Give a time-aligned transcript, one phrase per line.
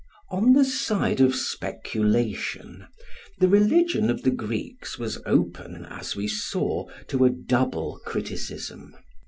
[0.31, 2.87] On the side of speculation,
[3.37, 8.95] the religion of the Greeks was open, as we saw, to a double criticism.